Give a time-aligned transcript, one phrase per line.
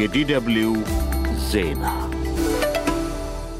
[0.00, 0.66] የዲደብልዩ
[1.46, 1.84] ዜና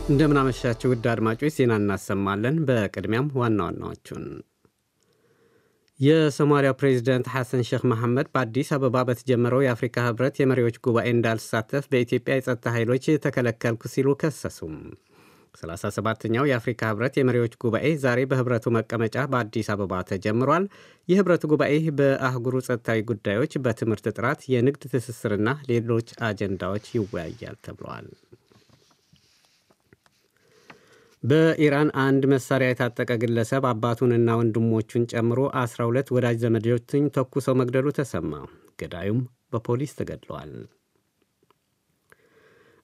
[0.08, 4.24] እንደምናመሻችሁ ውድ አድማጮች ዜና እናሰማለን። በቅድሚያም ዋና ዋናዎቹን
[6.00, 12.74] የሶማሊያው ፕሬዚደንት ሐሰን ሼክ መሐመድ በአዲስ አበባ በተጀመረው የአፍሪካ ህብረት የመሪዎች ጉባኤ እንዳልሳተፍ በኢትዮጵያ የጸጥታ
[12.76, 14.76] ኃይሎች ተከለከልኩ ሲሉ ከሰሱም።
[15.60, 20.64] 37ኛው የአፍሪካ ህብረት የመሪዎች ጉባኤ ዛሬ በህብረቱ መቀመጫ በአዲስ አበባ ተጀምሯል።
[21.08, 28.08] የህብረቱ ጉባኤ በአህጉሩ ጸጥታዊ ጉዳዮች፣ በትምህርት ጥራት፣ የንግድ ትስስርና ሌሎች አጀንዳዎች ይወያያል ተብለዋል።
[31.22, 38.32] በኢራን አንድ መሳሪያ የታጠቀ ግለሰብ አባቱንና ወንድሞቹን ጨምሮ 12 ወዳጅ ዘመዶችን ተኩሰው መግደሉ ተሰማ።
[38.80, 39.20] ገዳዩም
[39.52, 40.52] በፖሊስ ተገድለዋል።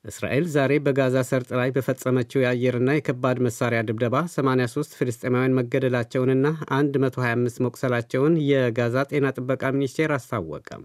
[0.05, 8.35] እስራኤል ዛሬ በጋዛ ሰርጥ ላይ በፈጸመችው የአየርና የከባድ መሳሪያ ድብደባ 83 ፍልስጤማውያን መገደላቸውንና 125 መቁሰላቸውን
[8.49, 10.85] የጋዛ ጤና ጥበቃ ሚኒስቴር አስታወቀም።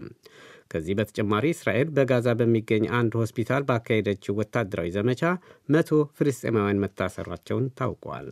[0.72, 5.22] ከዚህ በተጨማሪ እስራኤል በጋዛ በሚገኝ አንድ ሆስፒታል ባካሄደችው ወታደራዊ ዘመቻ
[5.68, 8.28] መቶ ፍልስጤማውያን መታሰራቸውን ታውቋል።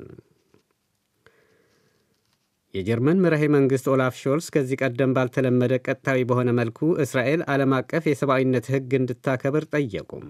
[2.75, 8.67] የጀርመን መራሄ መንግሥት ኦላፍ ሾልስ ከዚህ ቀደም ባልተለመደ ቀጥታዊ በሆነ መልኩ እስራኤል ዓለም አቀፍ የሰብአዊነት
[8.75, 10.27] ሕግ እንድታከብር ጠየቁም።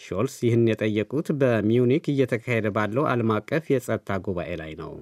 [0.00, 4.92] ሾልስ ይህን የጠየቁት በሚዩኒክ እየተካሄደ ባለው ዓለም አቀፍ የጸጥታ ጉባኤ ላይ ነው።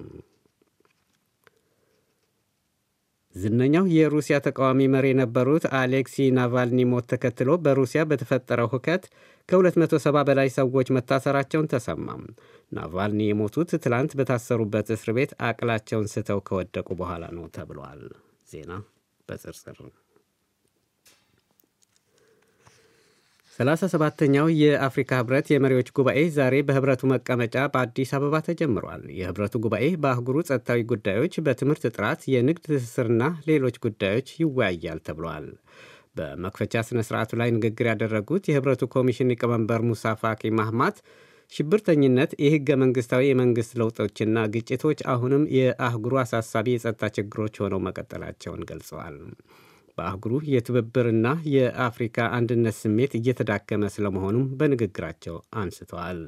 [3.34, 9.02] ዝነኛው የሩሲያ ተቃዋሚ መሪ የነበሩት አሌክሲ ናቫልኒ ሞት ተከትሎ በሩሲያ በተፈጠረው ሁከት
[9.48, 12.22] ከ270 በላይ ሰዎች መታሰራቸውን ተሰማም።
[12.72, 18.02] ናቫልኒ የሞቱት ትላንት በታሰሩበት እስር ቤት አቅላቸውን ስተው ከወደቁ በኋላ ነው ተብሏል።
[18.48, 18.72] ዜና
[19.28, 19.78] በዝርዝር
[23.56, 30.80] 37ተኛው የአፍሪካ ህብረት የመሪዎች ጉባኤ ዛሬ በህብረቱ መቀመጫ በአዲስ አበባ ተጀምሯል። የህብረቱ ጉባኤ በአህጉሩ ጸጥታዊ
[30.90, 35.46] ጉዳዮች፣ በትምህርት ጥራት፣ የንግድ ትስስርና ሌሎች ጉዳዮች ይወያያል ተብሏል።
[36.16, 40.98] በመክፈቻ ሥነ ሥርዓቱ ላይ ንግግር ያደረጉት የህብረቱ ኮሚሽን ሊቀመንበር ሙሳ ፋኪ ማህማት
[41.52, 49.16] ሽብርተኝነት፣ የህገ መንግሥታዊ የመንግሥት ለውጦችና ግጭቶች አሁንም የአህጉሩ አሳሳቢ የጸጥታ ችግሮች ሆነው መቀጠላቸውን ገልጸዋል።
[49.98, 56.20] በአህጉሩ የትብብርና የአፍሪካ አንድነት ስሜት እየተዳከመ ስለመሆኑም በንግግራቸው አንስተዋል።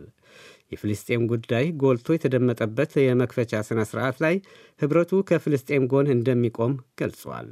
[0.73, 4.35] የፍልስጤም ጉዳይ ጎልቶ የተደመጠበት የመክፈቻ ሥነ ሥርዓት ላይ
[4.81, 7.49] ኅብረቱ ከፍልስጤም ጎን እንደሚቆም ገልጿል።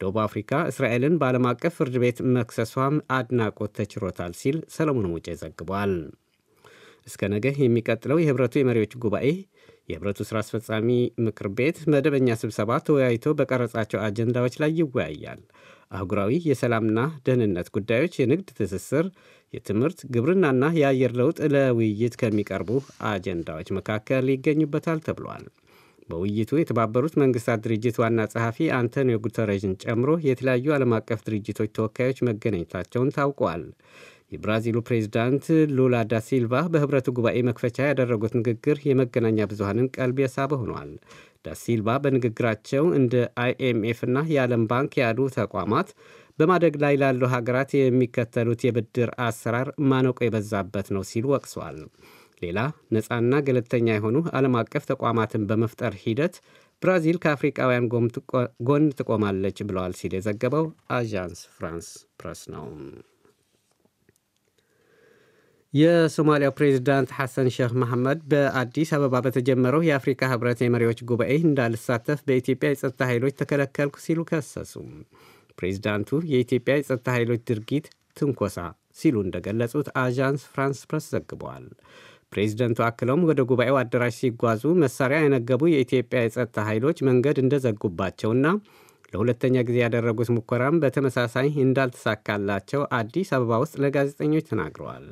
[0.00, 5.94] ደቡብ አፍሪካ እስራኤልን በዓለም አቀፍ ፍርድ ቤት መክሰሷም አድናቆት ተችሮታል ሲል ሰለሞን ሙጬ ዘግቧል።
[7.06, 9.28] እስከ ነገ የሚቀጥለው የኅብረቱ የመሪዎች ጉባኤ
[9.88, 10.88] የህብረቱ ሥራ አስፈጻሚ
[11.26, 15.40] ምክር ቤት መደበኛ ስብሰባ ተወያይቶ በቀረጻቸው አጀንዳዎች ላይ ይወያያል።
[15.92, 19.06] አህጉራዊ የሰላምና ደህንነት ጉዳዮች፣ የንግድ ትስስር፣
[19.54, 22.70] የትምህርት፣ ግብርናና የአየር ለውጥ ለውይይት ከሚቀርቡ
[23.12, 25.46] አጀንዳዎች መካከል ይገኙበታል ተብሏል።
[26.08, 33.12] በውይይቱ የተባበሩት መንግስታት ድርጅት ዋና ጸሐፊ አንቶኒዮ ጉተረዥን ጨምሮ የተለያዩ ዓለም አቀፍ ድርጅቶች ተወካዮች መገናኘታቸውን
[33.16, 33.64] ታውቋል።
[34.32, 35.44] የብራዚሉ ፕሬዚዳንት
[35.76, 40.90] ሉላ ዳ ሲልቫ በህብረቱ ጉባኤ መክፈቻ ያደረጉት ንግግር የመገናኛ ብዙሃንን ቀልብ የሳበ ሆኗል።
[41.44, 45.90] ዳ ሲልቫ በንግግራቸው እንደ አይኤምኤፍ እና የዓለም ባንክ ያሉ ተቋማት
[46.38, 51.78] በማደግ ላይ ላሉ ሀገራት የሚከተሉት የብድር አሰራር ማነቆ የበዛበት ነው ሲሉ ወቅሰዋል።
[52.42, 52.58] ሌላ
[52.94, 56.34] ነፃና ገለልተኛ የሆኑ ዓለም አቀፍ ተቋማትን በመፍጠር ሂደት
[56.82, 57.88] ብራዚል ከአፍሪቃውያን
[58.68, 60.66] ጎን ትቆማለች ብለዋል ሲል የዘገበው
[60.96, 61.88] አዣንስ ፍራንስ
[62.20, 62.66] ፕረስ ነው።
[65.74, 73.00] የሶማሊያው ፕሬዚዳንት ሐሰን ሼክ መሐመድ በአዲስ አበባ በተጀመረው የአፍሪካ ህብረት የመሪዎች ጉባኤ እንዳልሳተፍ በኢትዮጵያ የጸጥታ
[73.10, 74.72] ኃይሎች ተከለከልኩ ሲሉ ከሰሱ።
[75.58, 77.86] ፕሬዚዳንቱ የኢትዮጵያ የጸጥታ ኃይሎች ድርጊት
[78.18, 78.56] ትንኮሳ
[79.00, 81.66] ሲሉ እንደገለጹት አዣንስ ፍራንስ ፕረስ ዘግበዋል።
[82.32, 88.46] ፕሬዚደንቱ አክለውም ወደ ጉባኤው አዳራሽ ሲጓዙ መሳሪያ የነገቡ የኢትዮጵያ የጸጥታ ኃይሎች መንገድ እንደዘጉባቸውና
[89.12, 95.06] ለሁለተኛ ጊዜ ያደረጉት ሙከራም በተመሳሳይ እንዳልተሳካላቸው አዲስ አበባ ውስጥ ለጋዜጠኞች ተናግረዋል።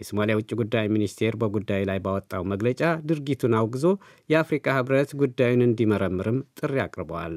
[0.00, 3.84] የሶማሊያ ውጭ ጉዳይ ሚኒስቴር በጉዳዩ ላይ ባወጣው መግለጫ ድርጊቱን አውግዞ
[4.30, 7.36] የአፍሪካ ህብረት ጉዳዩን እንዲመረምርም ጥሪ አቅርበዋል።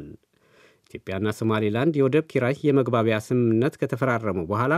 [0.88, 4.74] ኢትዮጵያና ሶማሌላንድ የወደብ ኪራይ የመግባቢያ ስምምነት ከተፈራረሙ በኋላ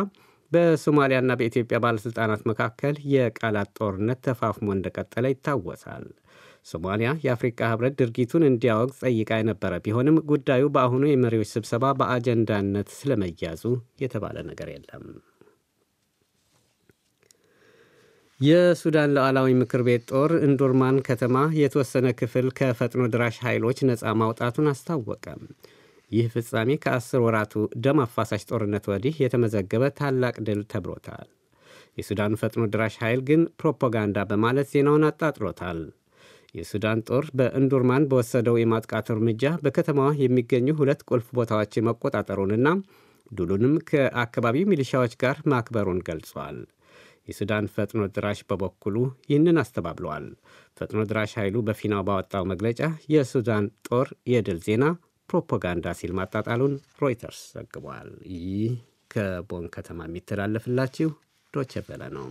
[0.52, 6.06] በሶማሊያና በኢትዮጵያ ባለሥልጣናት መካከል የቃላት ጦርነት ተፋፍሞ እንደቀጠለ ይታወሳል።
[6.66, 13.64] ሶማሊያ የአፍሪካ ህብረት ድርጊቱን እንዲያወግዝ ጠይቃ የነበረ ቢሆንም ጉዳዩ በአሁኑ የመሪዎች ስብሰባ በአጀንዳነት ስለመያዙ
[14.04, 15.06] የተባለ ነገር የለም።
[18.42, 25.26] የሱዳን ሉዓላዊ ምክር ቤት ጦር እንዱርማን ከተማ የተወሰነ ክፍል ከፈጥኖ ድራሽ ኃይሎች ነፃ ማውጣቱን አስታወቀ።
[26.12, 27.54] ይህ ፍጻሜ ከአስር ወራቱ
[27.84, 31.28] ደም አፋሳሽ ጦርነት ወዲህ የተመዘገበ ታላቅ ድል ተብሎታል።
[31.98, 35.80] የሱዳን ፈጥኖ ድራሽ ኃይል ግን ፕሮፓጋንዳ በማለት ዜናውን አጣጥሎታል።
[36.56, 42.68] የሱዳን ጦር በእንዱርማን በወሰደው የማጥቃት እርምጃ በከተማዋ የሚገኙ ሁለት ቁልፍ ቦታዎችን መቆጣጠሩንና
[43.32, 46.58] ድሉንም ከአካባቢው ሚሊሻዎች ጋር ማክበሩን ገልጿል።
[47.28, 48.96] የሱዳን ፈጥኖ ድራሽ በበኩሉ
[49.30, 50.26] ይህንን አስተባብለዋል።
[50.80, 52.82] ፈጥኖ ድራሽ ኃይሉ በፊናው ባወጣው መግለጫ
[53.14, 54.84] የሱዳን ጦር የድል ዜና
[55.30, 58.74] ፕሮፓጋንዳ ሲል ማጣጣሉን ሮይተርስ ዘግቧል። ይህ
[59.12, 61.10] ከቦን ከተማ የሚተላለፍላችሁ
[61.54, 62.28] ዶቼ ቬለ ነው።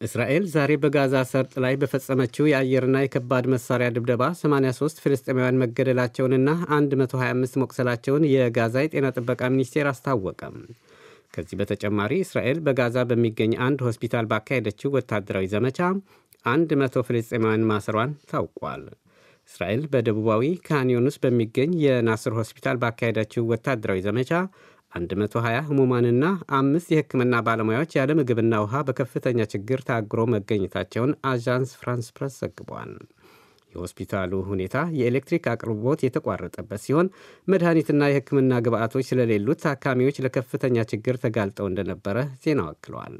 [0.00, 8.24] እስራኤል ዛሬ በጋዛ ሰርጥ ላይ በፈጸመችው የአየርና የከባድ መሳሪያ ድብደባ 83 ፍልስጤማውያን መገደላቸውንና 125 መቁሰላቸውን
[8.30, 10.56] የጋዛ የጤና ጥበቃ ሚኒስቴር አስታወቀም።
[11.34, 15.78] ከዚህ በተጨማሪ እስራኤል በጋዛ በሚገኝ አንድ ሆስፒታል ባካሄደችው ወታደራዊ ዘመቻ
[16.44, 18.84] 100 ፍልስጤማውያን ማሰሯን ታውቋል።
[19.50, 24.30] እስራኤል በደቡባዊ ካን ዩኑስ በሚገኝ የናስር ሆስፒታል ባካሄደችው ወታደራዊ ዘመቻ
[24.92, 26.24] 120 ህሙማንና
[26.58, 32.92] አምስት የሕክምና ባለሙያዎች ያለ ምግብና ውሃ በከፍተኛ ችግር ታግሮ መገኘታቸውን አዣንስ ፍራንስ ፕረስ ዘግቧል።
[33.72, 37.10] የሆስፒታሉ ሁኔታ የኤሌክትሪክ አቅርቦት የተቋረጠበት ሲሆን
[37.48, 43.16] መድኃኒትና የሕክምና ግብዓቶች ስለሌሉት ታካሚዎች ለከፍተኛ ችግር ተጋልጠው እንደነበረ ዜናው አክለዋል።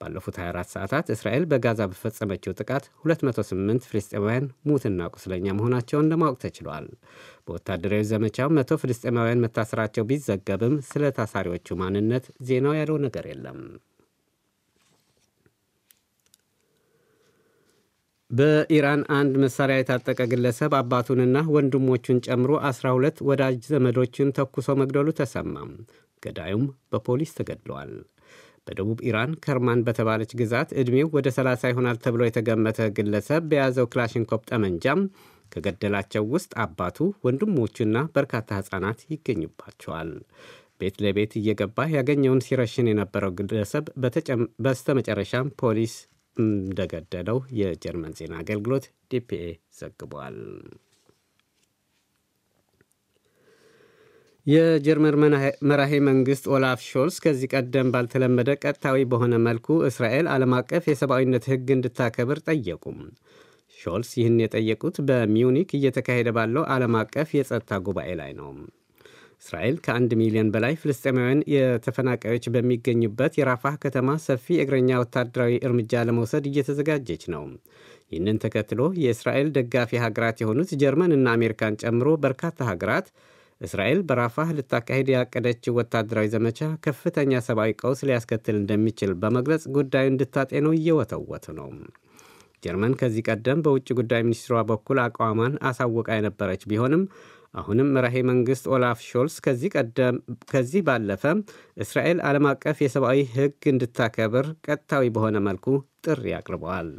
[0.00, 6.86] ባለፉት 24 ሰዓታት እስራኤል በጋዛ በፈጸመችው ጥቃት 208 ፍልስጤማውያን ሙትና ቁስለኛ መሆናቸውን ለማወቅ ተችሏል።
[7.46, 13.60] በወታደራዊ ዘመቻው መቶ ፍልስጤማውያን መታሰራቸው ቢዘገብም ስለ ታሳሪዎቹ ማንነት ዜናው ያለው ነገር የለም።
[18.36, 25.70] በኢራን አንድ መሳሪያ የታጠቀ ግለሰብ አባቱንና ወንድሞቹን ጨምሮ 12 ወዳጅ ዘመዶችን ተኩሶ መግደሉ ተሰማም።
[26.22, 27.92] ገዳዩም በፖሊስ ተገድለዋል።
[28.66, 35.02] በደቡብ ኢራን ከርማን በተባለች ግዛት ዕድሜው ወደ 30 ይሆናል ተብሎ የተገመተ ግለሰብ በያዘው ክላሽንኮፕ ጠመንጃም
[35.52, 36.96] ከገደላቸው ውስጥ አባቱ፣
[37.26, 40.10] ወንድሞቹና በርካታ ሕፃናት ይገኙባቸዋል።
[40.80, 43.84] ቤት ለቤት እየገባ ያገኘውን ሲረሽን የነበረው ግለሰብ
[44.64, 45.94] በስተመጨረሻም ፖሊስ
[46.36, 49.44] እንደገደለው የጀርመን ዜና አገልግሎት ዲፒኤ
[49.78, 50.38] ዘግቧል።
[54.46, 55.14] የጀርመን
[55.68, 61.68] መራሄ መንግሥት ኦላፍ ሾልስ ከዚህ ቀደም ባልተለመደ ቀጥታዊ በሆነ መልኩ እስራኤል ዓለም አቀፍ የሰብአዊነት ሕግ
[61.76, 62.98] እንድታከብር ጠየቁም።
[63.76, 68.50] ሾልስ ይህን የጠየቁት በሚዩኒክ እየተካሄደ ባለው ዓለም አቀፍ የጸጥታ ጉባኤ ላይ ነው።
[69.42, 77.24] እስራኤል ከአንድ ሚሊዮን በላይ ፍልስጤማውያን የተፈናቃዮች በሚገኙበት የራፋህ ከተማ ሰፊ እግረኛ ወታደራዊ እርምጃ ለመውሰድ እየተዘጋጀች
[77.34, 77.44] ነው።
[78.12, 83.06] ይህንን ተከትሎ የእስራኤል ደጋፊ ሀገራት የሆኑት ጀርመን እና አሜሪካን ጨምሮ በርካታ ሀገራት
[83.60, 91.54] እስራኤል በራፋህ ልታካሄድ ያቀደችው ወታደራዊ ዘመቻ ከፍተኛ ሰብአዊ ቀውስ ሊያስከትል እንደሚችል በመግለጽ ጉዳዩ እንድታጤነው እየወተወቱ
[91.58, 91.68] ነው።
[92.62, 97.02] ጀርመን ከዚህ ቀደም በውጭ ጉዳይ ሚኒስትሯ በኩል አቋሟን አሳውቃ የነበረች ቢሆንም
[97.56, 99.36] አሁንም መራሄ መንግሥት ኦላፍ ሾልስ
[100.50, 101.22] ከዚህ ባለፈ
[101.82, 105.66] እስራኤል ዓለም አቀፍ የሰብአዊ ሕግ እንድታከብር ቀጥታዊ በሆነ መልኩ
[106.06, 106.90] ጥሪ አቅርበዋል።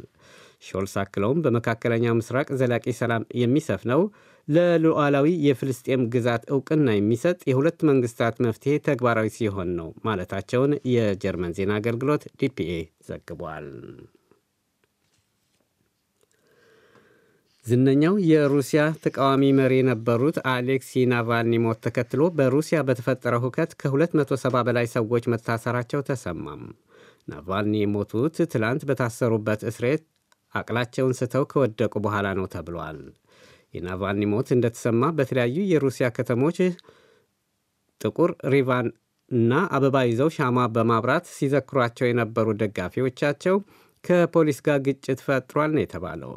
[0.68, 4.00] ሾልስ አክለውም በመካከለኛው ምስራቅ ዘላቂ ሰላም የሚሰፍነው
[4.48, 12.24] ለሉዓላዊ የፍልስጤም ግዛት እውቅና የሚሰጥ የሁለት መንግስታት መፍትሄ ተግባራዊ ሲሆን ነው ማለታቸውን የጀርመን ዜና አገልግሎት
[12.42, 12.72] ዲፒኤ
[13.08, 13.68] ዘግቧል።
[17.68, 25.24] ዝነኛው የሩሲያ ተቃዋሚ መሪ የነበሩት አሌክሲ ናቫልኒ ሞት ተከትሎ በሩሲያ በተፈጠረው ሁከት ከ270 በላይ ሰዎች
[25.32, 26.62] መታሰራቸው ተሰማም።
[27.28, 30.04] ናቫልኒ የሞቱት ትላንት በታሰሩበት እስሬት
[30.54, 33.00] አቅላቸውን ስተው ከወደቁ በኋላ ነው ተብሏል።
[33.74, 36.58] የናቫልኒ ሞት እንደተሰማ በተለያዩ የሩሲያ ከተሞች
[38.00, 38.86] ጥቁር ሪቫን
[39.30, 43.56] እና አበባ ይዘው ሻማ በማብራት ሲዘክሯቸው የነበሩ ደጋፊዎቻቸው
[44.04, 46.32] ከፖሊስ ጋር ግጭት ፈጥሯል ነው የተባለው።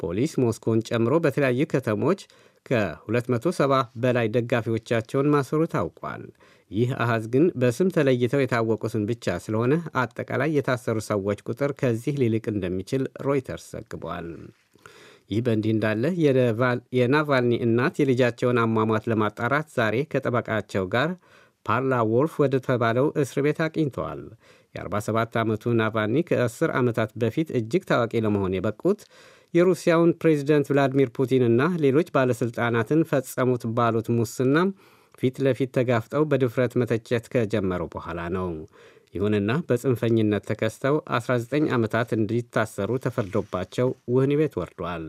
[0.00, 2.20] ፖሊስ ሞስኮን ጨምሮ በተለያዩ ከተሞች
[2.66, 6.24] ከ270 በላይ ደጋፊዎቻቸውን ማሰሩ ታውቋል።
[6.70, 13.04] ይህ አሃዝ ግን በስም ተለይተው የታወቁትን ብቻ ስለሆነ አጠቃላይ የታሰሩ ሰዎች ቁጥር ከዚህ ሊልቅ እንደሚችል
[13.26, 14.28] ሮይተርስ ዘግቧል።
[15.30, 16.04] ይህ በእንዲህ እንዳለ
[16.98, 21.10] የናቫልኒ እናት የልጃቸውን አሟሟት ለማጣራት ዛሬ ከጠበቃቸው ጋር
[21.66, 24.20] ፓርላ ወልፍ ወደ ተባለው እስር ቤት አቅኝተዋል።
[24.74, 29.00] የ47 ዓመቱ ናቫልኒ ከ10 ዓመታት በፊት እጅግ ታዋቂ ለመሆን የበቁት
[29.54, 34.56] የሩሲያውን ፕሬዚደንት ቭላዲሚር ፑቲንና ሌሎች ባለሥልጣናትን ፈጸሙት ባሉት ሙስና
[35.18, 38.50] ፊት ለፊት ተጋፍጠው በድፍረት መተቸት ከጀመሩ በኋላ ነው።
[39.14, 45.06] ይሁንና በጽንፈኝነት ተከስተው 19 ዓመታት እንዲታሰሩ ተፈርዶባቸው ውህኒ ቤት ወርዷል።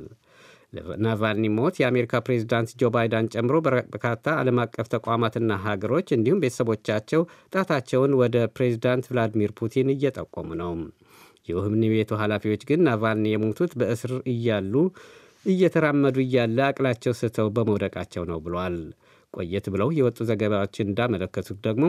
[0.74, 7.22] ለናቫልኒ ሞት የአሜሪካ ፕሬዚዳንት ጆ ባይዳን ጨምሮ በርካታ ዓለም አቀፍ ተቋማትና ሀገሮች እንዲሁም ቤተሰቦቻቸው
[7.54, 10.74] ጣታቸውን ወደ ፕሬዚዳንት ቭላዲሚር ፑቲን እየጠቆሙ ነው።
[11.50, 14.74] የውህኒ ቤቱ ኃላፊዎች ግን ናቫልኒ የሞቱት በእስር እያሉ
[15.46, 18.76] እየተራመዱ እያለ አቅላቸው ስተው በመውደቃቸው ነው ብሏል።
[19.34, 21.86] ቆየት ብለው የወጡ ዘገባዎች እንዳመለከቱት ደግሞ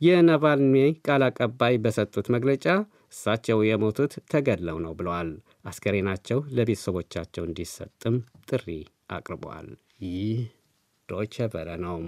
[0.00, 0.74] የናቫልኒ
[1.06, 2.66] ቃል አቀባይ በሰጡት መግለጫ
[3.12, 5.30] እሳቸው የሞቱት ተገድለው ነው ብለዋል።
[5.70, 8.16] አስከሬናቸው ለቤተሰቦቻቸው እንዲሰጥም
[8.48, 8.66] ጥሪ
[9.16, 9.68] አቅርበዋል።
[10.06, 10.40] ይህ
[11.08, 11.98] ዶይቸ ቬለ ነው።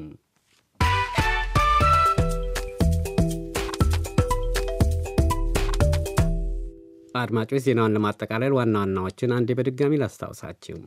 [7.17, 10.79] አድማጮች ዜናውን ለማጠቃለል ዋና ዋናዎችን አንዴ በድጋሚ ላስታውሳችሁ።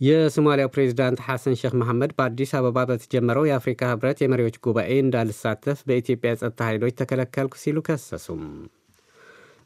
[0.00, 6.60] የሶማሊያው ፕሬዚዳንት ሐሰን ሼክ መሐመድ በአዲስ አበባ በተጀመረው የአፍሪካ ህብረት የመሪዎች ጉባኤ እንዳልሳተፍ በኢትዮጵያ የጸጥታ
[6.68, 8.42] ኃይሎች ተከለከልኩ ሲሉ ከሰሱም።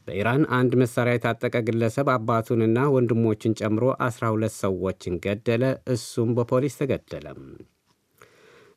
[0.08, 7.42] በኢራን አንድ መሳሪያ የታጠቀ ግለሰብ አባቱንና ወንድሞችን ጨምሮ 12 ሰዎችን ገደለ። እሱም በፖሊስ ተገደለም።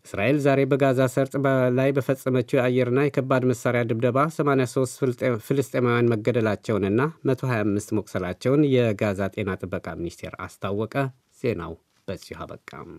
[0.06, 1.34] እስራኤል ዛሬ በጋዛ ሰርጥ
[1.78, 5.04] ላይ በፈጸመችው የአየርና የከባድ መሳሪያ ድብደባ 83
[5.46, 10.96] ፍልስጤማውያን መገደላቸውንና 125 መቁሰላቸውን የጋዛ ጤና ጥበቃ ሚኒስቴር አስታወቀ።
[11.43, 11.75] ዜናው
[12.09, 12.91] በዚሁ አበቃም።